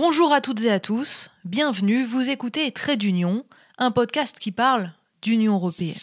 Bonjour 0.00 0.32
à 0.32 0.40
toutes 0.40 0.64
et 0.64 0.70
à 0.70 0.78
tous, 0.78 1.32
bienvenue, 1.44 2.04
vous 2.04 2.30
écoutez 2.30 2.70
Trait 2.70 2.96
d'Union, 2.96 3.44
un 3.78 3.90
podcast 3.90 4.38
qui 4.38 4.52
parle 4.52 4.92
d'Union 5.22 5.54
européenne. 5.54 5.96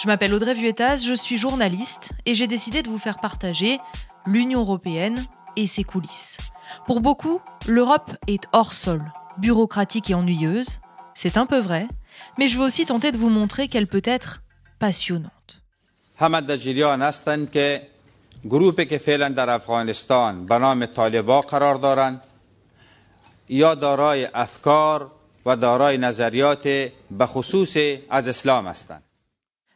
Je 0.00 0.06
m'appelle 0.06 0.32
Audrey 0.32 0.54
Vuettas, 0.54 1.02
je 1.04 1.14
suis 1.14 1.36
journaliste 1.36 2.12
et 2.24 2.36
j'ai 2.36 2.46
décidé 2.46 2.84
de 2.84 2.88
vous 2.88 2.98
faire 2.98 3.18
partager 3.18 3.80
l'Union 4.24 4.60
européenne 4.60 5.20
et 5.56 5.66
ses 5.66 5.82
coulisses. 5.82 6.38
Pour 6.86 7.00
beaucoup, 7.00 7.40
l'Europe 7.66 8.12
est 8.28 8.44
hors 8.52 8.72
sol, 8.72 9.12
bureaucratique 9.38 10.10
et 10.10 10.14
ennuyeuse. 10.14 10.78
C'est 11.14 11.36
un 11.36 11.46
peu 11.46 11.58
vrai, 11.58 11.88
mais 12.38 12.46
je 12.46 12.58
veux 12.58 12.64
aussi 12.64 12.86
tenter 12.86 13.10
de 13.10 13.18
vous 13.18 13.28
montrer 13.28 13.66
qu'elle 13.66 13.88
peut 13.88 14.02
être 14.04 14.44
passionnante. 14.78 15.61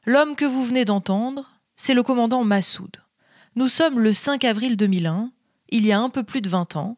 L'homme 0.05 0.37
que 0.37 0.45
vous 0.45 0.65
venez 0.65 0.85
d'entendre, 0.85 1.51
c'est 1.75 1.95
le 1.95 2.03
commandant 2.03 2.45
Massoud. 2.45 2.91
Nous 3.57 3.69
sommes 3.69 3.99
le 3.99 4.13
5 4.13 4.45
avril 4.45 4.77
2001, 4.77 5.31
il 5.71 5.87
y 5.87 5.93
a 5.93 5.99
un 5.99 6.11
peu 6.11 6.23
plus 6.23 6.41
de 6.41 6.49
20 6.49 6.77
ans. 6.77 6.97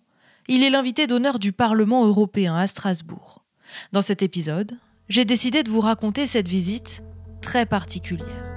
Il 0.49 0.63
est 0.63 0.71
l'invité 0.71 1.07
d'honneur 1.07 1.39
du 1.39 1.53
Parlement 1.53 2.05
européen 2.07 2.55
à 2.55 2.67
Strasbourg. 2.67 3.45
Dans 3.93 4.03
cet 4.03 4.23
épisode, 4.23 4.73
j'ai 5.09 5.25
décidé 5.25 5.63
de 5.63 5.71
vous 5.71 5.81
raconter 5.81 6.27
cette 6.27 6.49
visite 6.49 7.03
très 7.41 7.67
particulière. 7.67 8.48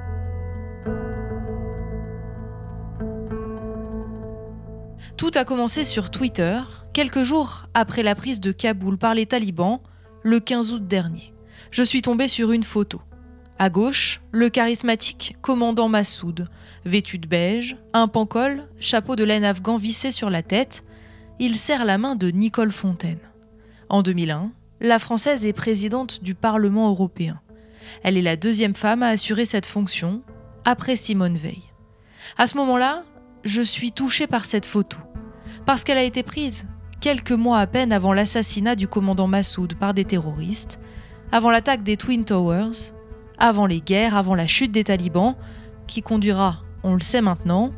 Tout 5.18 5.32
a 5.36 5.46
commencé 5.46 5.84
sur 5.84 6.10
Twitter, 6.10 6.60
quelques 6.94 7.24
jours 7.24 7.68
après 7.74 8.04
la 8.04 8.16
prise 8.16 8.42
de 8.42 8.52
Kaboul 8.52 8.98
par 8.98 9.14
les 9.14 9.26
talibans, 9.26 9.80
le 10.24 10.40
15 10.40 10.74
août 10.74 10.88
dernier. 10.88 11.34
Je 11.70 11.84
suis 11.84 12.02
tombé 12.02 12.28
sur 12.28 12.52
une 12.52 12.64
photo. 12.64 13.02
À 13.60 13.70
gauche, 13.70 14.22
le 14.32 14.50
charismatique 14.50 15.36
commandant 15.42 15.88
Massoud, 15.88 16.50
vêtu 16.86 17.20
de 17.20 17.28
beige, 17.28 17.78
un 17.94 18.08
pancol, 18.08 18.68
chapeau 18.80 19.16
de 19.16 19.24
laine 19.24 19.46
afghan 19.46 19.78
vissé 19.78 20.10
sur 20.10 20.30
la 20.30 20.42
tête, 20.42 20.84
il 21.40 21.56
serre 21.56 21.86
la 21.86 21.98
main 21.98 22.16
de 22.16 22.30
Nicole 22.30 22.72
Fontaine. 22.72 23.20
En 23.90 24.02
2001, 24.02 24.52
la 24.80 24.98
Française 24.98 25.46
est 25.46 25.54
présidente 25.54 26.24
du 26.24 26.34
Parlement 26.34 26.90
européen. 26.90 27.40
Elle 28.04 28.18
est 28.18 28.24
la 28.24 28.36
deuxième 28.36 28.76
femme 28.76 29.04
à 29.04 29.10
assurer 29.10 29.46
cette 29.46 29.66
fonction, 29.66 30.24
après 30.66 30.96
Simone 30.96 31.38
Veil. 31.38 31.62
À 32.38 32.48
ce 32.48 32.58
moment-là, 32.58 33.04
je 33.44 33.62
suis 33.62 33.92
touchée 33.92 34.28
par 34.28 34.46
cette 34.46 34.66
photo, 34.66 34.98
parce 35.66 35.84
qu'elle 35.84 35.98
a 35.98 36.04
été 36.04 36.24
prise 36.24 36.66
quelques 37.00 37.32
mois 37.32 37.60
à 37.60 37.68
peine 37.68 37.94
avant 37.94 38.14
l'assassinat 38.14 38.76
du 38.76 38.88
commandant 38.88 39.28
Massoud 39.28 39.74
par 39.76 39.94
des 39.94 40.06
terroristes, 40.06 40.80
avant 41.32 41.50
l'attaque 41.50 41.84
des 41.84 41.98
Twin 41.98 42.26
Towers 42.26 42.92
avant 43.42 43.66
les 43.66 43.82
guerres, 43.82 44.16
avant 44.16 44.36
la 44.36 44.46
chute 44.46 44.72
des 44.72 44.84
talibans, 44.84 45.36
qui 45.88 46.04
conduira, 46.04 46.62
on 46.84 46.94
le 46.94 47.02
sait 47.02 47.22
maintenant, 47.22 47.72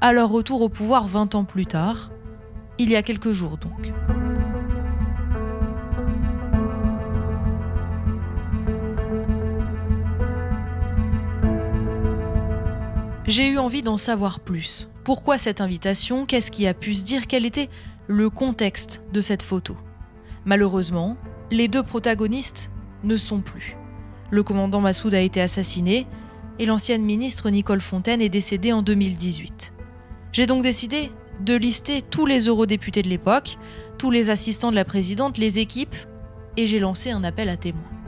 à 0.00 0.12
leur 0.12 0.30
retour 0.30 0.62
au 0.62 0.70
pouvoir 0.70 1.06
20 1.06 1.34
ans 1.34 1.44
plus 1.44 1.66
tard, 1.66 2.10
il 2.78 2.88
y 2.88 2.96
a 2.96 3.02
quelques 3.02 3.32
jours 3.32 3.58
donc. 3.58 3.92
J'ai 13.26 13.50
eu 13.50 13.58
envie 13.58 13.82
d'en 13.82 13.98
savoir 13.98 14.40
plus. 14.40 14.88
Pourquoi 15.10 15.38
cette 15.38 15.60
invitation 15.60 16.24
Qu'est-ce 16.24 16.52
qui 16.52 16.68
a 16.68 16.72
pu 16.72 16.94
se 16.94 17.04
dire 17.04 17.26
Quel 17.26 17.44
était 17.44 17.68
le 18.06 18.30
contexte 18.30 19.02
de 19.12 19.20
cette 19.20 19.42
photo 19.42 19.76
Malheureusement, 20.44 21.16
les 21.50 21.66
deux 21.66 21.82
protagonistes 21.82 22.70
ne 23.02 23.16
sont 23.16 23.40
plus 23.40 23.76
le 24.30 24.44
commandant 24.44 24.80
Massoud 24.80 25.12
a 25.12 25.20
été 25.20 25.40
assassiné 25.40 26.06
et 26.60 26.64
l'ancienne 26.64 27.02
ministre 27.02 27.50
Nicole 27.50 27.80
Fontaine 27.80 28.22
est 28.22 28.28
décédée 28.28 28.72
en 28.72 28.82
2018. 28.82 29.72
J'ai 30.30 30.46
donc 30.46 30.62
décidé 30.62 31.10
de 31.40 31.56
lister 31.56 32.02
tous 32.02 32.24
les 32.24 32.46
eurodéputés 32.46 33.02
de 33.02 33.08
l'époque, 33.08 33.58
tous 33.98 34.12
les 34.12 34.30
assistants 34.30 34.70
de 34.70 34.76
la 34.76 34.84
présidente, 34.84 35.38
les 35.38 35.58
équipes, 35.58 35.96
et 36.56 36.68
j'ai 36.68 36.78
lancé 36.78 37.10
un 37.10 37.24
appel 37.24 37.48
à 37.48 37.56
témoins. 37.56 37.99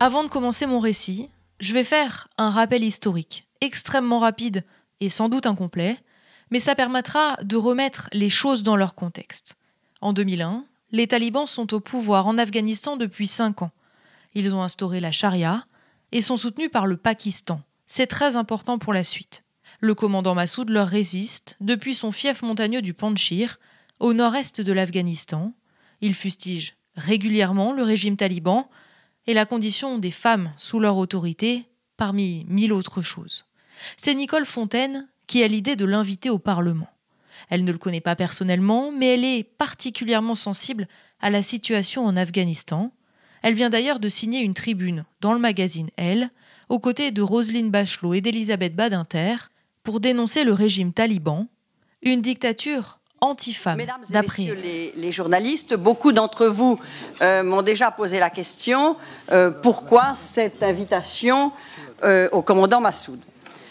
Avant 0.00 0.22
de 0.22 0.28
commencer 0.28 0.66
mon 0.66 0.78
récit, 0.78 1.28
je 1.58 1.74
vais 1.74 1.82
faire 1.82 2.28
un 2.38 2.50
rappel 2.50 2.84
historique, 2.84 3.48
extrêmement 3.60 4.20
rapide 4.20 4.64
et 5.00 5.08
sans 5.08 5.28
doute 5.28 5.46
incomplet, 5.46 5.98
mais 6.50 6.60
ça 6.60 6.76
permettra 6.76 7.36
de 7.42 7.56
remettre 7.56 8.08
les 8.12 8.30
choses 8.30 8.62
dans 8.62 8.76
leur 8.76 8.94
contexte. 8.94 9.56
En 10.00 10.12
2001, 10.12 10.64
les 10.92 11.08
talibans 11.08 11.46
sont 11.46 11.74
au 11.74 11.80
pouvoir 11.80 12.28
en 12.28 12.38
Afghanistan 12.38 12.96
depuis 12.96 13.26
cinq 13.26 13.62
ans. 13.62 13.72
Ils 14.34 14.54
ont 14.54 14.62
instauré 14.62 15.00
la 15.00 15.10
charia 15.10 15.66
et 16.12 16.20
sont 16.20 16.36
soutenus 16.36 16.70
par 16.70 16.86
le 16.86 16.96
Pakistan. 16.96 17.60
C'est 17.86 18.06
très 18.06 18.36
important 18.36 18.78
pour 18.78 18.92
la 18.92 19.02
suite. 19.02 19.42
Le 19.80 19.96
commandant 19.96 20.36
Massoud 20.36 20.70
leur 20.70 20.86
résiste 20.86 21.56
depuis 21.60 21.94
son 21.94 22.12
fief 22.12 22.42
montagneux 22.42 22.82
du 22.82 22.94
Panjshir, 22.94 23.58
au 23.98 24.12
nord-est 24.12 24.60
de 24.60 24.72
l'Afghanistan. 24.72 25.54
Il 26.00 26.14
fustige 26.14 26.76
régulièrement 26.94 27.72
le 27.72 27.82
régime 27.82 28.16
taliban 28.16 28.70
et 29.28 29.34
la 29.34 29.44
condition 29.44 29.98
des 29.98 30.10
femmes 30.10 30.52
sous 30.56 30.80
leur 30.80 30.96
autorité, 30.96 31.66
parmi 31.98 32.46
mille 32.48 32.72
autres 32.72 33.02
choses. 33.02 33.44
C'est 33.98 34.14
Nicole 34.14 34.46
Fontaine 34.46 35.06
qui 35.26 35.42
a 35.42 35.48
l'idée 35.48 35.76
de 35.76 35.84
l'inviter 35.84 36.30
au 36.30 36.38
Parlement. 36.38 36.88
Elle 37.50 37.64
ne 37.64 37.70
le 37.70 37.78
connaît 37.78 38.00
pas 38.00 38.16
personnellement, 38.16 38.90
mais 38.90 39.14
elle 39.14 39.24
est 39.24 39.44
particulièrement 39.44 40.34
sensible 40.34 40.88
à 41.20 41.28
la 41.28 41.42
situation 41.42 42.06
en 42.06 42.16
Afghanistan. 42.16 42.90
Elle 43.42 43.52
vient 43.52 43.68
d'ailleurs 43.68 44.00
de 44.00 44.08
signer 44.08 44.40
une 44.40 44.54
tribune 44.54 45.04
dans 45.20 45.34
le 45.34 45.38
magazine 45.38 45.90
Elle, 45.96 46.30
aux 46.70 46.78
côtés 46.78 47.10
de 47.10 47.20
Roselyne 47.20 47.70
Bachelot 47.70 48.14
et 48.14 48.22
d'Elisabeth 48.22 48.74
Badinter, 48.74 49.36
pour 49.84 50.00
dénoncer 50.00 50.42
le 50.42 50.54
régime 50.54 50.94
taliban, 50.94 51.48
une 52.00 52.22
dictature 52.22 52.97
anti-femmes. 53.20 53.78
Mesdames 53.78 54.04
et 54.08 54.20
messieurs 54.20 54.58
les, 54.94 55.12
journalistes, 55.12 55.74
beaucoup 55.74 56.12
d'entre 56.12 56.46
vous 56.46 56.78
euh, 57.22 57.42
m'ont 57.42 57.62
déjà 57.62 57.90
posé 57.90 58.18
la 58.18 58.30
question 58.30 58.96
euh, 59.32 59.50
pourquoi 59.50 60.14
cette 60.14 60.62
invitation 60.62 61.52
euh, 62.04 62.28
au 62.32 62.42
commandant 62.42 62.80
Massoud? 62.80 63.20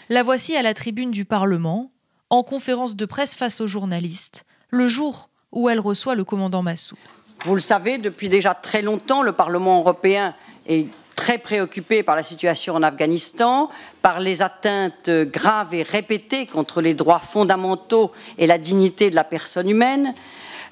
La 0.08 0.22
voici 0.22 0.56
à 0.56 0.62
la 0.62 0.74
tribune 0.74 1.10
du 1.10 1.24
Parlement, 1.24 1.90
en 2.30 2.42
conférence 2.42 2.96
de 2.96 3.06
presse 3.06 3.34
face 3.34 3.60
aux 3.60 3.66
journalistes, 3.66 4.44
le 4.70 4.88
jour 4.88 5.30
où 5.52 5.68
elle 5.68 5.80
reçoit 5.80 6.14
le 6.14 6.24
commandant 6.24 6.62
Massoud. 6.62 6.98
Vous 7.44 7.54
le 7.54 7.60
savez, 7.60 7.98
depuis 7.98 8.28
déjà 8.28 8.54
très 8.54 8.82
longtemps, 8.82 9.22
le 9.22 9.32
Parlement 9.32 9.78
européen 9.78 10.34
est 10.66 10.88
très 11.18 11.38
préoccupé 11.38 12.04
par 12.04 12.14
la 12.14 12.22
situation 12.22 12.76
en 12.76 12.82
Afghanistan, 12.84 13.70
par 14.02 14.20
les 14.20 14.40
atteintes 14.40 15.10
graves 15.10 15.74
et 15.74 15.82
répétées 15.82 16.46
contre 16.46 16.80
les 16.80 16.94
droits 16.94 17.18
fondamentaux 17.18 18.12
et 18.38 18.46
la 18.46 18.56
dignité 18.56 19.10
de 19.10 19.16
la 19.16 19.24
personne 19.24 19.68
humaine, 19.68 20.14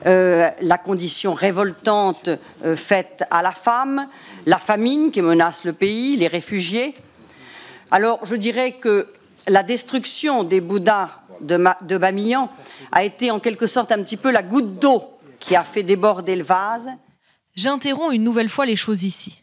euh, 0.06 0.48
la 0.60 0.78
condition 0.78 1.34
révoltante 1.34 2.28
euh, 2.64 2.76
faite 2.76 3.24
à 3.32 3.42
la 3.42 3.50
femme, 3.50 4.06
la 4.46 4.58
famine 4.58 5.10
qui 5.10 5.20
menace 5.20 5.64
le 5.64 5.72
pays, 5.72 6.16
les 6.16 6.28
réfugiés. 6.28 6.94
Alors 7.90 8.24
je 8.24 8.36
dirais 8.36 8.74
que 8.74 9.08
la 9.48 9.64
destruction 9.64 10.44
des 10.44 10.60
Bouddhas 10.60 11.08
de, 11.40 11.58
de 11.82 11.98
Bamiyan 11.98 12.48
a 12.92 13.02
été 13.02 13.32
en 13.32 13.40
quelque 13.40 13.66
sorte 13.66 13.90
un 13.90 14.00
petit 14.00 14.16
peu 14.16 14.30
la 14.30 14.44
goutte 14.44 14.78
d'eau 14.78 15.02
qui 15.40 15.56
a 15.56 15.64
fait 15.64 15.82
déborder 15.82 16.36
le 16.36 16.44
vase. 16.44 16.88
J'interromps 17.56 18.14
une 18.14 18.22
nouvelle 18.22 18.48
fois 18.48 18.64
les 18.64 18.76
choses 18.76 19.02
ici. 19.02 19.42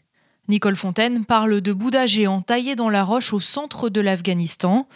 Nicole 0.50 0.76
Fontaine 0.76 1.24
parle 1.24 1.62
de 1.62 1.72
Bouddha 1.72 2.06
géants 2.06 2.42
taillés 2.42 2.76
dans 2.76 2.90
la 2.90 3.06
roche 3.06 3.32
au 3.32 3.40
centre 3.40 3.88
de 3.88 4.02
l'Afghanistan. 4.02 4.88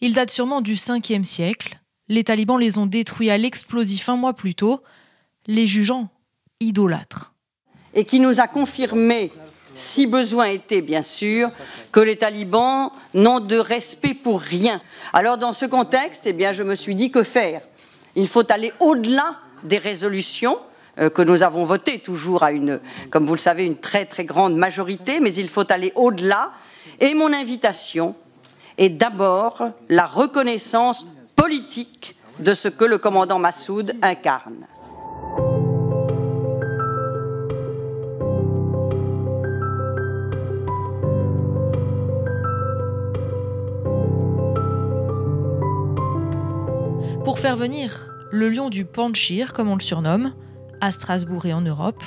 Ils 0.00 0.14
datent 0.14 0.30
sûrement 0.30 0.60
du 0.60 0.74
5e 0.74 1.24
siècle. 1.24 1.80
Les 2.08 2.22
talibans 2.22 2.60
les 2.60 2.78
ont 2.78 2.86
détruits 2.86 3.30
à 3.30 3.36
l'explosif 3.36 4.08
un 4.08 4.16
mois 4.16 4.34
plus 4.34 4.54
tôt, 4.54 4.82
les 5.48 5.66
jugeant 5.66 6.10
idolâtres. 6.60 7.34
Et 7.92 8.04
qui 8.04 8.20
nous 8.20 8.38
a 8.38 8.46
confirmé, 8.46 9.32
si 9.74 10.06
besoin 10.06 10.46
était 10.46 10.82
bien 10.82 11.02
sûr, 11.02 11.50
que 11.90 12.00
les 12.00 12.16
talibans 12.16 12.90
n'ont 13.14 13.40
de 13.40 13.56
respect 13.56 14.14
pour 14.14 14.40
rien. 14.40 14.80
Alors 15.12 15.38
dans 15.38 15.52
ce 15.52 15.66
contexte, 15.66 16.22
eh 16.26 16.32
bien, 16.32 16.52
je 16.52 16.62
me 16.62 16.76
suis 16.76 16.94
dit 16.94 17.10
que 17.10 17.24
faire? 17.24 17.62
Il 18.14 18.28
faut 18.28 18.48
aller 18.52 18.72
au-delà 18.78 19.40
des 19.64 19.78
résolutions 19.78 20.58
que 20.96 21.22
nous 21.22 21.42
avons 21.42 21.64
voté 21.64 21.98
toujours 21.98 22.42
à 22.42 22.52
une, 22.52 22.80
comme 23.10 23.26
vous 23.26 23.34
le 23.34 23.38
savez, 23.38 23.64
une 23.64 23.76
très 23.76 24.04
très 24.04 24.24
grande 24.24 24.56
majorité, 24.56 25.20
mais 25.20 25.34
il 25.34 25.48
faut 25.48 25.70
aller 25.72 25.92
au-delà. 25.94 26.52
Et 27.00 27.14
mon 27.14 27.32
invitation 27.32 28.14
est 28.78 28.90
d'abord 28.90 29.70
la 29.88 30.06
reconnaissance 30.06 31.06
politique 31.36 32.16
de 32.38 32.54
ce 32.54 32.68
que 32.68 32.84
le 32.84 32.98
commandant 32.98 33.38
Massoud 33.38 33.94
incarne. 34.02 34.66
Pour 47.24 47.38
faire 47.38 47.56
venir 47.56 48.12
le 48.30 48.50
lion 48.50 48.68
du 48.68 48.84
Panchir, 48.84 49.52
comme 49.52 49.70
on 49.70 49.76
le 49.76 49.82
surnomme, 49.82 50.34
à 50.84 50.92
Strasbourg 50.92 51.46
et 51.46 51.54
en 51.54 51.62
Europe, 51.62 52.04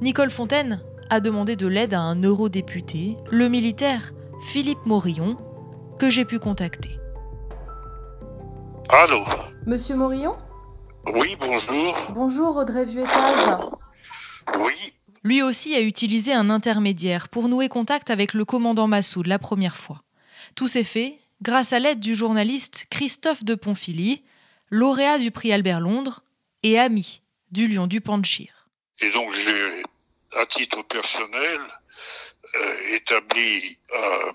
Nicole 0.00 0.30
Fontaine 0.30 0.82
a 1.10 1.20
demandé 1.20 1.54
de 1.54 1.68
l'aide 1.68 1.94
à 1.94 2.00
un 2.00 2.20
eurodéputé, 2.20 3.16
le 3.30 3.48
militaire 3.48 4.12
Philippe 4.40 4.84
Morillon, 4.84 5.36
que 6.00 6.10
j'ai 6.10 6.24
pu 6.24 6.40
contacter. 6.40 6.90
Allô 8.88 9.24
Monsieur 9.64 9.94
Morillon 9.94 10.36
Oui, 11.14 11.36
bonjour. 11.38 11.94
Bonjour 12.12 12.56
Audrey 12.56 12.84
Vuettaz. 12.84 13.60
Oui, 14.58 14.74
Lui 15.22 15.42
aussi 15.42 15.76
a 15.76 15.80
utilisé 15.80 16.32
un 16.32 16.50
intermédiaire 16.50 17.28
pour 17.28 17.48
nouer 17.48 17.68
contact 17.68 18.10
avec 18.10 18.34
le 18.34 18.44
commandant 18.44 18.88
Massoud 18.88 19.26
la 19.26 19.38
première 19.38 19.76
fois. 19.76 20.02
Tout 20.56 20.66
s'est 20.66 20.84
fait 20.84 21.20
grâce 21.42 21.72
à 21.72 21.78
l'aide 21.78 22.00
du 22.00 22.16
journaliste 22.16 22.86
Christophe 22.90 23.44
de 23.44 23.54
Ponfilly, 23.54 24.24
lauréat 24.70 25.18
du 25.18 25.30
prix 25.30 25.52
Albert 25.52 25.80
Londres 25.80 26.24
et 26.64 26.76
ami 26.76 27.22
du 27.50 27.68
lion 27.68 27.86
du 27.86 28.00
Panchir. 28.00 28.68
et 29.00 29.10
donc 29.10 29.32
j'ai, 29.34 29.82
à 30.38 30.46
titre 30.46 30.82
personnel, 30.82 31.60
euh, 32.54 32.94
établi 32.94 33.78
euh, 33.94 34.32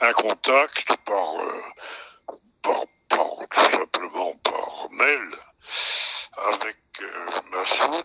un 0.00 0.12
contact 0.12 0.86
par, 1.04 1.34
euh, 1.40 2.34
par, 2.62 2.84
par- 3.08 3.36
tout 3.50 3.70
simplement 3.70 4.34
par 4.42 4.88
mail 4.92 5.28
avec 6.54 6.76
Massoud. 7.50 8.04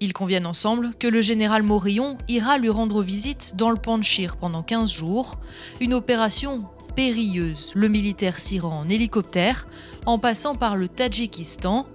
Ils 0.00 0.12
conviennent 0.12 0.46
ensemble 0.46 0.94
que 0.98 1.06
le 1.08 1.20
général 1.22 1.62
Morillon 1.62 2.18
ira 2.28 2.58
lui 2.58 2.68
rendre 2.68 3.02
visite 3.02 3.56
dans 3.56 3.70
le 3.70 3.76
Panchir 3.76 4.36
pendant 4.36 4.62
15 4.62 4.90
jours, 4.92 5.36
une 5.80 5.94
opération 5.94 6.68
périlleuse, 6.94 7.72
le 7.74 7.88
militaire 7.88 8.38
s'y 8.38 8.58
rend 8.58 8.80
en 8.80 8.88
hélicoptère, 8.88 9.66
en 10.06 10.18
passant 10.18 10.54
par 10.54 10.76
le 10.76 10.88
Tadjikistan. 10.88 11.86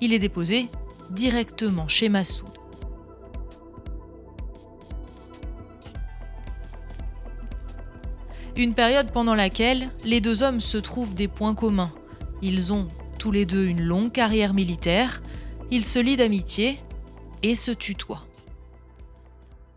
Il 0.00 0.12
est 0.12 0.18
déposé 0.18 0.68
directement 1.10 1.88
chez 1.88 2.08
Massoud. 2.08 2.50
Une 8.56 8.74
période 8.74 9.12
pendant 9.12 9.34
laquelle 9.34 9.90
les 10.04 10.20
deux 10.20 10.42
hommes 10.42 10.60
se 10.60 10.78
trouvent 10.78 11.14
des 11.14 11.28
points 11.28 11.54
communs. 11.54 11.92
Ils 12.40 12.72
ont 12.72 12.88
tous 13.18 13.32
les 13.32 13.46
deux 13.46 13.66
une 13.66 13.82
longue 13.82 14.12
carrière 14.12 14.54
militaire, 14.54 15.22
ils 15.70 15.82
se 15.84 15.98
lient 15.98 16.16
d'amitié 16.16 16.78
et 17.42 17.54
se 17.54 17.72
tutoient. 17.72 18.24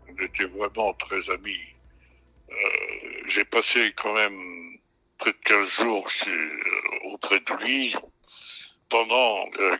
On 0.08 0.22
était 0.24 0.44
vraiment 0.44 0.92
très 0.94 1.28
amis. 1.30 1.58
Euh, 2.50 2.54
j'ai 3.26 3.44
passé 3.44 3.92
quand 3.96 4.14
même 4.14 4.38
près 5.18 5.32
de 5.32 5.36
15 5.44 5.68
jours 5.68 6.08
chez- 6.08 6.30
euh, 6.30 7.12
auprès 7.12 7.40
de 7.40 7.64
lui. 7.64 7.94
Pendant 8.88 9.44
euh, 9.58 9.76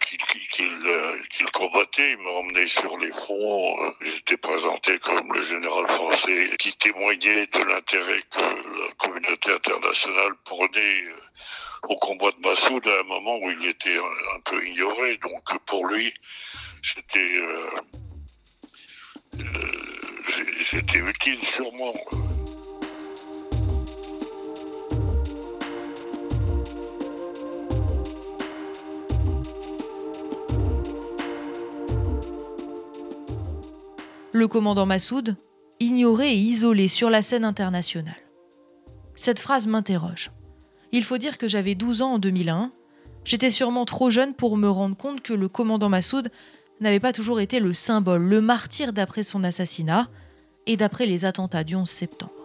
euh, 0.61 1.17
qu'il 1.31 1.51
combattait, 1.53 2.13
il 2.13 2.19
m'a 2.19 2.31
emmené 2.31 2.67
sur 2.67 2.99
les 2.99 3.11
fronts. 3.11 3.83
Euh, 3.83 3.91
J'étais 4.03 4.37
présenté 4.37 4.99
comme 4.99 5.33
le 5.33 5.41
général 5.41 5.89
français 5.89 6.51
qui 6.59 6.75
témoignait 6.75 7.47
de 7.47 7.59
l'intérêt 7.59 8.23
que 8.31 8.41
la 8.41 8.93
communauté 8.99 9.53
internationale 9.53 10.33
prenait 10.45 11.05
au 11.89 11.97
combat 11.97 12.33
de 12.33 12.41
Massoud 12.47 12.87
à 12.87 13.01
un 13.01 13.05
moment 13.05 13.39
où 13.39 13.51
il 13.51 13.67
était 13.67 13.97
un, 13.97 14.41
peu 14.45 14.67
ignoré. 14.67 15.17
Donc 15.19 15.59
pour 15.65 15.87
lui, 15.87 16.13
c'était 16.83 17.41
euh, 17.41 17.71
j'étais 20.71 20.99
utile 20.99 21.43
sûrement. 21.47 21.95
Le 34.39 34.47
commandant 34.47 34.87
Massoud, 34.87 35.35
ignoré 35.81 36.31
et 36.31 36.37
isolé 36.37 36.87
sur 36.87 37.11
la 37.11 37.23
scène 37.23 37.45
internationale. 37.45 38.15
Cette 39.17 39.41
phrase 39.41 39.67
m'interroge. 39.67 40.31
Il 40.93 41.03
faut 41.03 41.19
dire 41.19 41.39
que 41.39 41.49
j'avais 41.49 41.75
12 41.75 42.03
ans 42.03 42.13
en 42.13 42.19
2001. 42.21 42.71
J'étais 43.25 43.51
sûrement 43.51 43.85
trop 43.85 44.11
jeune 44.11 44.35
pour 44.35 44.57
me 44.57 44.71
rendre 44.71 44.97
compte 44.97 45.23
que 45.23 45.33
le 45.33 45.49
commandant 45.49 45.89
Massoud 45.89 46.31
n'avait 46.79 47.01
pas 47.01 47.13
toujours 47.13 47.41
été 47.41 47.59
le 47.59 47.75
symbole, 47.75 48.23
le 48.23 48.41
martyr 48.41 48.93
d'après 48.93 49.25
son 49.25 49.43
assassinat 49.43 50.09
et 50.67 50.77
d'après 50.77 51.07
les 51.07 51.25
attentats 51.25 51.65
du 51.65 51.75
11 51.75 51.89
septembre. 51.89 52.38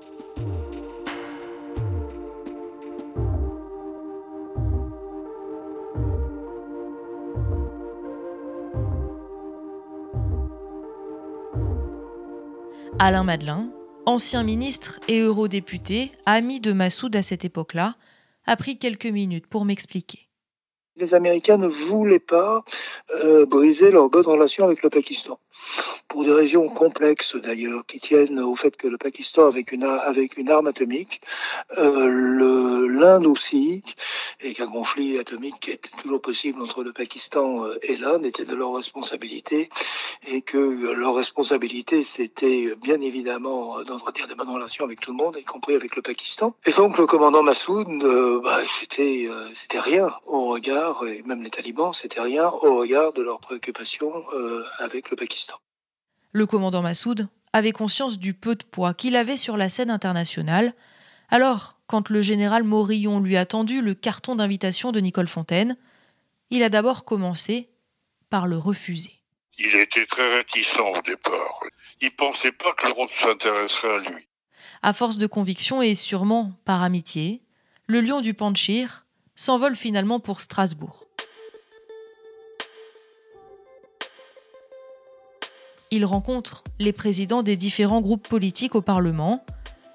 Alain 13.06 13.26
Madelin, 13.26 13.70
ancien 14.06 14.44
ministre 14.44 15.02
et 15.10 15.20
eurodéputé, 15.20 16.14
ami 16.26 16.62
de 16.62 16.72
Massoud 16.72 17.14
à 17.18 17.22
cette 17.22 17.44
époque-là, 17.44 17.98
a 18.46 18.56
pris 18.56 18.78
quelques 18.78 19.08
minutes 19.08 19.46
pour 19.46 19.66
m'expliquer. 19.66 20.30
Les 20.96 21.16
Américains 21.16 21.58
ne 21.58 21.68
voulaient 21.68 22.20
pas 22.20 22.64
euh, 23.16 23.48
briser 23.48 23.90
leur 23.90 24.10
bonne 24.10 24.28
relation 24.28 24.64
avec 24.66 24.84
le 24.84 24.92
Pakistan. 24.92 25.40
Pour 26.08 26.24
des 26.24 26.34
raisons 26.34 26.70
complexes 26.70 27.36
d'ailleurs, 27.36 27.84
qui 27.88 28.00
tiennent 28.00 28.40
au 28.40 28.56
fait 28.56 28.78
que 28.78 28.88
le 28.88 29.00
Pakistan, 29.00 29.48
avec 29.48 29.72
une, 29.72 29.88
une 30.38 30.50
arme 30.52 30.68
atomique, 30.68 31.22
euh, 31.78 32.88
l'Inde 32.88 33.26
aussi, 33.26 33.82
et 34.42 34.54
qu'un 34.54 34.68
conflit 34.68 35.18
atomique 35.18 35.70
était 35.70 35.90
toujours 36.02 36.22
possible 36.22 36.62
entre 36.62 36.84
le 36.84 36.94
Pakistan 36.94 37.66
euh, 37.66 37.80
et 37.82 37.98
l'Inde 37.98 38.26
était 38.26 38.46
de 38.46 38.54
leur 38.54 38.76
responsabilité, 38.76 39.70
et 40.28 40.42
que 40.42 40.58
leur 40.94 41.16
responsabilité, 41.16 42.04
c'était 42.04 42.76
bien 42.76 43.02
évidemment 43.02 43.82
d'entretenir 43.84 44.28
des 44.28 44.36
bonnes 44.36 44.50
relations 44.50 44.86
avec 44.86 45.00
tout 45.00 45.12
le 45.12 45.18
monde, 45.18 45.38
y 45.40 45.44
compris 45.44 45.74
avec 45.74 45.96
le 45.96 46.02
Pakistan. 46.04 46.54
Et 46.66 46.72
donc 46.72 46.98
le 47.00 47.08
commandant 47.08 47.42
Massoud, 47.42 47.88
bah, 48.44 48.60
c'était 48.68 49.80
rien 49.80 50.08
au 50.26 50.46
regard, 50.46 50.83
et 51.06 51.24
même 51.24 51.44
les 51.44 51.50
talibans, 51.50 51.94
c'était 51.94 52.22
rien 52.22 52.48
au 52.48 52.78
regard 52.78 53.14
de 53.14 53.22
leurs 53.22 53.40
préoccupations 53.40 54.14
euh, 54.34 54.64
avec 54.80 55.10
le 55.10 55.16
Pakistan. 55.16 55.58
Le 56.32 56.46
commandant 56.46 56.82
Massoud 56.82 57.28
avait 57.54 57.72
conscience 57.72 58.20
du 58.20 58.34
peu 58.34 58.56
de 58.56 58.64
poids 58.64 58.94
qu'il 58.94 59.16
avait 59.16 59.38
sur 59.38 59.58
la 59.58 59.70
scène 59.70 59.92
internationale. 59.92 60.74
Alors, 61.30 61.78
quand 61.88 62.10
le 62.10 62.22
général 62.22 62.64
Morillon 62.64 63.20
lui 63.20 63.38
a 63.38 63.46
tendu 63.46 63.82
le 63.82 63.94
carton 63.94 64.36
d'invitation 64.36 64.92
de 64.92 65.00
Nicole 65.00 65.28
Fontaine, 65.28 65.78
il 66.50 66.64
a 66.64 66.70
d'abord 66.70 67.06
commencé 67.06 67.70
par 68.30 68.48
le 68.48 68.58
refuser. 68.58 69.20
Il 69.60 69.76
était 69.76 70.06
très 70.06 70.38
réticent 70.38 70.80
au 70.80 71.02
départ. 71.02 71.60
Il 72.02 72.12
pensait 72.12 72.52
pas 72.52 72.74
que 72.74 72.88
l'Europe 72.88 73.12
s'intéresserait 73.16 73.96
à 73.96 74.00
lui. 74.00 74.28
À 74.82 74.94
force 74.94 75.18
de 75.18 75.28
conviction 75.28 75.82
et 75.82 75.96
sûrement 75.96 76.52
par 76.66 76.82
amitié, 76.82 77.44
le 77.86 78.02
lion 78.02 78.22
du 78.22 78.34
Panchir 78.34 79.03
s'envole 79.36 79.76
finalement 79.76 80.20
pour 80.20 80.42
Strasbourg. 80.42 81.06
Il 85.92 86.06
rencontre 86.06 86.64
les 86.80 86.94
présidents 86.94 87.44
des 87.44 87.56
différents 87.56 88.02
groupes 88.02 88.28
politiques 88.28 88.74
au 88.74 88.82
Parlement, 88.82 89.44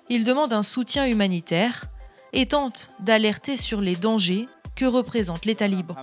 il 0.08 0.24
demande 0.24 0.52
un 0.52 0.62
soutien 0.62 1.06
humanitaire 1.06 1.84
et 2.32 2.46
tente 2.46 2.92
d'alerter 3.00 3.56
sur 3.56 3.80
les 3.80 3.96
dangers 3.96 4.46
que 4.76 4.84
représentent 4.84 5.44
les 5.44 5.56
talibans. 5.56 5.96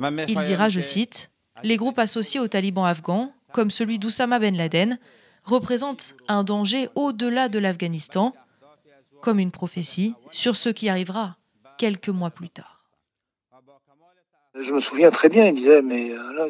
Il 0.00 0.38
dira, 0.44 0.68
je 0.68 0.80
cite, 0.80 1.30
Les 1.62 1.76
groupes 1.76 1.98
associés 1.98 2.40
aux 2.40 2.48
talibans 2.48 2.86
afghans 2.86 3.32
comme 3.52 3.70
celui 3.70 3.98
d'Oussama 3.98 4.38
Ben 4.38 4.56
Laden, 4.56 4.98
représentent 5.44 6.16
un 6.28 6.44
danger 6.44 6.88
au-delà 6.94 7.48
de 7.48 7.58
l'Afghanistan, 7.58 8.34
comme 9.22 9.38
une 9.38 9.50
prophétie 9.50 10.14
sur 10.30 10.56
ce 10.56 10.68
qui 10.68 10.88
arrivera 10.88 11.36
quelques 11.78 12.08
mois 12.08 12.30
plus 12.30 12.50
tard. 12.50 12.78
Je 14.54 14.72
me 14.72 14.80
souviens 14.80 15.10
très 15.10 15.28
bien, 15.28 15.46
il 15.46 15.54
disait, 15.54 15.82
mais 15.82 16.10
euh, 16.10 16.32
là, 16.32 16.48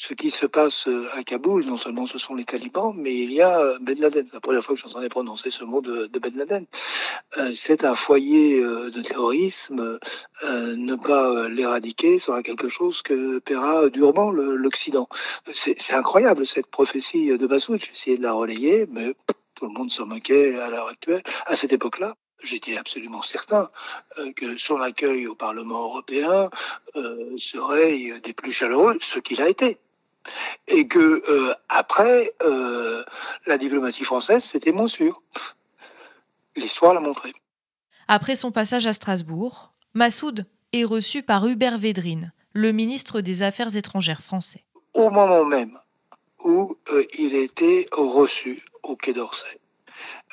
ce 0.00 0.14
qui 0.14 0.30
se 0.30 0.46
passe 0.46 0.88
à 1.12 1.22
Kaboul, 1.22 1.66
non 1.66 1.76
seulement 1.76 2.06
ce 2.06 2.16
sont 2.16 2.34
les 2.34 2.46
talibans, 2.46 2.94
mais 2.96 3.14
il 3.14 3.34
y 3.34 3.42
a 3.42 3.78
Ben 3.82 4.00
Laden. 4.00 4.26
La 4.32 4.40
première 4.40 4.64
fois 4.64 4.74
que 4.74 4.80
j'entendais 4.80 5.10
prononcer 5.10 5.50
ce 5.50 5.62
mot 5.62 5.82
de, 5.82 6.06
Ben 6.18 6.34
Laden. 6.34 6.64
c'est 7.52 7.84
un 7.84 7.94
foyer 7.94 8.62
de 8.62 9.02
terrorisme. 9.02 9.98
ne 10.42 10.94
pas 10.94 11.50
l'éradiquer 11.50 12.18
sera 12.18 12.42
quelque 12.42 12.68
chose 12.68 13.02
que 13.02 13.40
paiera 13.40 13.90
durement 13.90 14.30
l'Occident. 14.30 15.06
C'est 15.52 15.92
incroyable 15.92 16.46
cette 16.46 16.68
prophétie 16.68 17.36
de 17.36 17.46
Massoud. 17.46 17.78
J'ai 17.78 17.92
essayé 17.92 18.16
de 18.16 18.22
la 18.22 18.32
relayer, 18.32 18.86
mais 18.90 19.14
tout 19.54 19.66
le 19.66 19.72
monde 19.72 19.90
s'en 19.90 20.06
moquait 20.06 20.58
à 20.58 20.70
l'heure 20.70 20.88
actuelle, 20.88 21.22
à 21.44 21.56
cette 21.56 21.74
époque-là. 21.74 22.16
J'étais 22.42 22.78
absolument 22.78 23.20
certain 23.20 23.68
euh, 24.18 24.32
que 24.32 24.56
son 24.56 24.80
accueil 24.80 25.26
au 25.26 25.34
Parlement 25.34 25.84
européen 25.84 26.48
euh, 26.96 27.36
serait 27.36 28.20
des 28.20 28.32
plus 28.32 28.52
chaleureux, 28.52 28.96
ce 29.00 29.18
qu'il 29.18 29.42
a 29.42 29.48
été. 29.48 29.78
Et 30.68 30.86
que 30.86 30.98
euh, 30.98 31.54
après, 31.68 32.34
la 33.46 33.58
diplomatie 33.58 34.04
française, 34.04 34.44
c'était 34.44 34.72
moins 34.72 34.88
sûr. 34.88 35.22
L'histoire 36.56 36.94
l'a 36.94 37.00
montré. 37.00 37.32
Après 38.08 38.34
son 38.34 38.50
passage 38.50 38.86
à 38.86 38.92
Strasbourg, 38.92 39.72
Massoud 39.94 40.46
est 40.72 40.84
reçu 40.84 41.22
par 41.22 41.46
Hubert 41.46 41.78
Védrine, 41.78 42.32
le 42.52 42.72
ministre 42.72 43.20
des 43.20 43.42
Affaires 43.42 43.76
étrangères 43.76 44.22
français. 44.22 44.64
Au 44.94 45.10
moment 45.10 45.44
même 45.44 45.78
où 46.44 46.76
il 47.18 47.34
était 47.34 47.86
reçu 47.92 48.64
au 48.82 48.96
Quai 48.96 49.12
d'Orsay, 49.12 49.60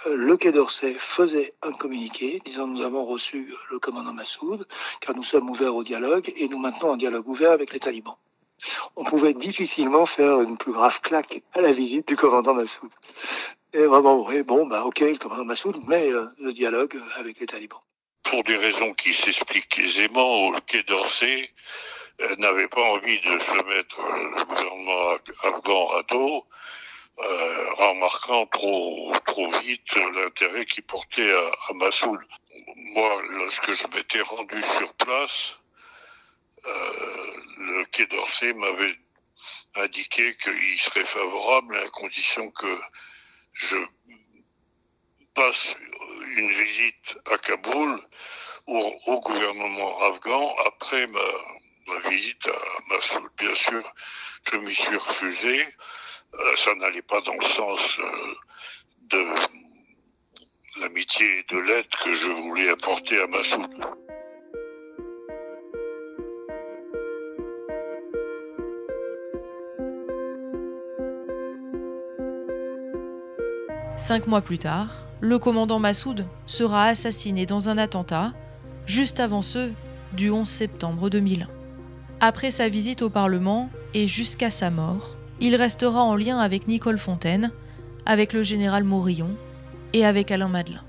euh, 0.05 0.15
le 0.15 0.37
Quai 0.37 0.51
d'Orsay 0.51 0.93
faisait 0.93 1.53
un 1.61 1.71
communiqué 1.71 2.39
disant 2.45 2.67
nous 2.67 2.81
avons 2.81 3.03
reçu 3.03 3.53
le 3.71 3.79
commandant 3.79 4.13
Massoud 4.13 4.67
car 5.01 5.15
nous 5.15 5.23
sommes 5.23 5.49
ouverts 5.49 5.75
au 5.75 5.83
dialogue 5.83 6.31
et 6.35 6.47
nous 6.47 6.59
maintenons 6.59 6.93
un 6.93 6.97
dialogue 6.97 7.27
ouvert 7.27 7.51
avec 7.51 7.73
les 7.73 7.79
talibans. 7.79 8.17
On 8.95 9.03
pouvait 9.03 9.33
difficilement 9.33 10.05
faire 10.05 10.41
une 10.41 10.57
plus 10.57 10.71
grave 10.71 10.99
claque 11.01 11.41
à 11.53 11.61
la 11.61 11.71
visite 11.71 12.07
du 12.07 12.15
commandant 12.15 12.53
Massoud. 12.53 12.89
Et 13.73 13.85
vraiment, 13.85 14.25
oui, 14.25 14.43
bon, 14.43 14.65
bah 14.65 14.85
ok, 14.85 14.99
le 15.01 15.17
commandant 15.17 15.45
Massoud, 15.45 15.77
mais 15.87 16.11
euh, 16.11 16.25
le 16.39 16.51
dialogue 16.51 16.99
avec 17.17 17.39
les 17.39 17.45
talibans. 17.45 17.81
Pour 18.23 18.43
des 18.43 18.57
raisons 18.57 18.93
qui 18.93 19.13
s'expliquent 19.13 19.79
aisément, 19.79 20.51
le 20.51 20.59
Quai 20.61 20.83
d'Orsay 20.83 21.49
euh, 22.21 22.35
n'avait 22.37 22.67
pas 22.67 22.81
envie 22.81 23.19
de 23.19 23.39
se 23.39 23.65
mettre 23.65 24.01
le 24.01 24.43
gouvernement 24.45 25.17
afghan 25.43 25.89
à 25.91 26.03
dos 26.03 26.45
euh, 27.19 27.73
remarquant 27.77 28.45
trop 28.45 29.11
trop 29.25 29.49
vite 29.61 29.95
l'intérêt 30.13 30.65
qu'il 30.65 30.83
portait 30.83 31.31
à, 31.31 31.73
Massoud. 31.73 32.19
Moi, 32.75 33.21
lorsque 33.31 33.73
je 33.73 33.87
m'étais 33.87 34.21
rendu 34.21 34.61
sur 34.61 34.93
place, 34.93 35.59
euh, 36.65 37.35
le 37.67 37.83
Quai 37.85 38.05
d'Orsay 38.05 38.53
m'avait 38.53 38.95
indiqué 39.75 40.35
qu'il 40.37 40.79
serait 40.79 41.05
favorable 41.05 41.77
à 41.77 41.89
condition 41.89 42.49
que 42.51 42.79
je 43.53 43.77
passe 45.33 45.77
une 46.37 46.49
visite 46.49 47.19
à 47.31 47.37
Kaboul 47.37 47.99
au, 48.67 48.93
au 49.05 49.19
gouvernement 49.19 50.01
afghan 50.03 50.55
après 50.65 51.07
ma, 51.07 51.99
visite 52.09 52.47
à 52.47 52.59
Massoud. 52.89 53.29
Bien 53.37 53.55
sûr, 53.55 53.93
je 54.51 54.57
m'y 54.57 54.73
suis 54.73 54.97
refusé. 54.97 55.67
Euh, 56.33 56.55
ça 56.55 56.75
n'allait 56.75 57.01
pas 57.01 57.21
dans 57.21 57.35
le 57.35 57.45
sens 57.45 57.99
euh, 57.99 58.35
de 59.01 59.25
l'amitié 60.79 61.39
et 61.39 61.43
de 61.43 61.59
l'aide 61.59 61.87
que 62.03 62.13
je 62.13 62.31
voulais 62.31 62.69
apporter 62.69 63.21
à 63.21 63.27
Massoud. 63.27 64.06
Cinq 73.97 74.27
mois 74.27 74.41
plus 74.41 74.59
tard, 74.59 75.07
le 75.21 75.39
commandant 75.39 75.79
Massoud 75.79 76.27
sera 76.45 76.85
assassiné 76.85 77.47
dans 77.47 77.69
un 77.69 77.79
attentat, 77.79 78.31
juste 78.85 79.19
avant 79.19 79.41
ceux 79.41 79.73
du 80.13 80.29
11 80.29 80.47
septembre 80.47 81.09
2001. 81.09 81.47
Après 82.19 82.51
sa 82.51 82.69
visite 82.69 83.01
au 83.01 83.09
Parlement 83.09 83.71
et 83.95 84.07
jusqu'à 84.07 84.51
sa 84.51 84.69
mort, 84.69 85.15
il 85.39 85.55
restera 85.55 86.03
en 86.03 86.15
lien 86.15 86.37
avec 86.37 86.67
Nicole 86.67 86.99
Fontaine, 86.99 87.51
avec 88.05 88.33
le 88.33 88.43
général 88.43 88.83
Morillon 88.83 89.31
et 89.93 90.05
avec 90.05 90.29
Alain 90.29 90.47
Madelin. 90.47 90.83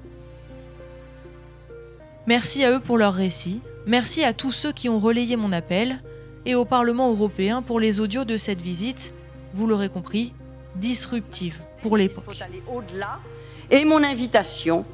Merci 2.26 2.62
à 2.62 2.72
eux 2.72 2.80
pour 2.80 2.98
leur 2.98 3.14
récit, 3.14 3.62
merci 3.86 4.22
à 4.22 4.34
tous 4.34 4.52
ceux 4.52 4.72
qui 4.72 4.90
ont 4.90 4.98
relayé 4.98 5.36
mon 5.36 5.52
appel, 5.52 6.02
et 6.44 6.54
au 6.54 6.66
Parlement 6.66 7.10
européen 7.10 7.62
pour 7.62 7.80
les 7.80 8.00
audios 8.00 8.26
de 8.26 8.36
cette 8.36 8.60
visite, 8.60 9.14
vous 9.54 9.66
l'aurez 9.66 9.88
compris, 9.88 10.34
disruptive 10.76 11.62
pour 11.82 11.96
l'époque. 11.96 12.24
Et 13.70 13.84
mon 13.84 14.02
invitation 14.02 14.84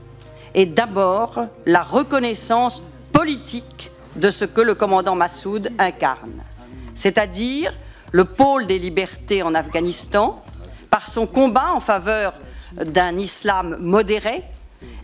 est 0.55 0.67
d'abord 0.67 1.47
la 1.67 1.83
reconnaissance 1.83 2.83
politique 3.13 3.91
de 4.17 4.31
ce 4.31 4.45
que 4.45 4.61
le 4.61 4.75
commandant 4.75 5.15
Massoud 5.15 5.71
incarne, 5.79 6.43
c'est-à-dire 6.95 7.73
le 8.13 8.25
pôle 8.25 8.67
des 8.67 8.79
libertés 8.79 9.43
en 9.43 9.55
Afghanistan, 9.55 10.43
par 10.91 11.09
son 11.09 11.27
combat 11.27 11.73
en 11.75 11.81
faveur 11.81 12.35
d'un 12.77 13.19
islam 13.19 13.77
modéré 13.81 14.45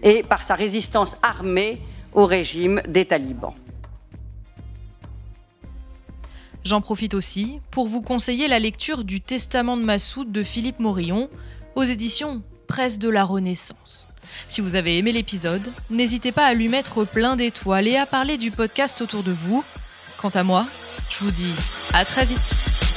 et 0.03 0.23
par 0.23 0.45
sa 0.45 0.55
résistance 0.55 1.17
armée 1.23 1.81
au 2.13 2.27
régime 2.27 2.81
des 2.87 3.05
talibans. 3.05 3.55
J'en 6.63 6.81
profite 6.81 7.15
aussi 7.15 7.59
pour 7.71 7.87
vous 7.87 8.03
conseiller 8.03 8.47
la 8.47 8.59
lecture 8.59 9.03
du 9.03 9.21
Testament 9.21 9.77
de 9.77 9.83
Massoud 9.83 10.31
de 10.31 10.43
Philippe 10.43 10.79
Morillon 10.79 11.31
aux 11.75 11.85
éditions 11.85 12.43
Presse 12.67 12.99
de 12.99 13.09
la 13.09 13.25
Renaissance. 13.25 14.07
Si 14.49 14.61
vous 14.61 14.77
avez 14.77 14.99
aimé 14.99 15.13
l'épisode, 15.13 15.67
n'hésitez 15.91 16.33
pas 16.33 16.47
à 16.47 16.55
lui 16.55 16.69
mettre 16.69 17.05
plein 17.05 17.37
d'étoiles 17.37 17.89
et 17.89 17.97
à 17.97 18.07
parler 18.07 18.39
du 18.39 18.51
podcast 18.51 19.01
autour 19.01 19.23
de 19.23 19.33
vous. 19.33 19.65
Quant 20.19 20.31
à 20.31 20.43
moi, 20.43 20.67
je 21.09 21.25
vous 21.25 21.31
dis 21.31 21.55
à 21.93 22.05
très 22.05 22.25
vite. 22.25 22.90